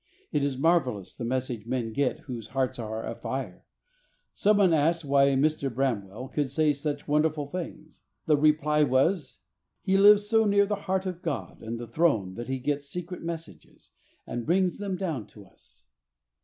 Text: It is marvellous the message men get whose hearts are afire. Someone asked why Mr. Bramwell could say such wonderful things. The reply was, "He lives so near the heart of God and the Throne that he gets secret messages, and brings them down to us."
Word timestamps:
It 0.31 0.43
is 0.43 0.57
marvellous 0.57 1.15
the 1.15 1.23
message 1.23 1.67
men 1.67 1.93
get 1.93 2.21
whose 2.21 2.47
hearts 2.47 2.79
are 2.79 3.05
afire. 3.05 3.67
Someone 4.33 4.73
asked 4.73 5.05
why 5.05 5.27
Mr. 5.35 5.71
Bramwell 5.71 6.29
could 6.29 6.49
say 6.49 6.73
such 6.73 7.07
wonderful 7.07 7.45
things. 7.45 8.01
The 8.25 8.35
reply 8.35 8.81
was, 8.81 9.41
"He 9.83 9.99
lives 9.99 10.25
so 10.27 10.45
near 10.45 10.65
the 10.65 10.73
heart 10.89 11.05
of 11.05 11.21
God 11.21 11.61
and 11.61 11.79
the 11.79 11.85
Throne 11.85 12.33
that 12.33 12.47
he 12.49 12.57
gets 12.57 12.87
secret 12.89 13.21
messages, 13.21 13.91
and 14.25 14.43
brings 14.47 14.79
them 14.79 14.95
down 14.97 15.27
to 15.27 15.45
us." 15.45 15.85